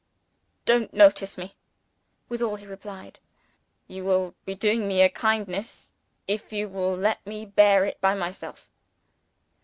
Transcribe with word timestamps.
"Don't 0.65 0.95
notice 0.95 1.37
me," 1.37 1.55
was 2.27 2.41
all 2.41 2.55
he 2.55 2.65
replied. 2.65 3.19
"You 3.87 4.03
will 4.03 4.33
be 4.45 4.55
doing 4.55 4.87
me 4.87 5.03
a 5.03 5.09
kindness, 5.09 5.93
if 6.27 6.51
you 6.51 6.67
will 6.67 6.95
let 6.95 7.23
me 7.23 7.45
bear 7.45 7.85
it 7.85 8.01
by 8.01 8.15
myself." 8.15 8.67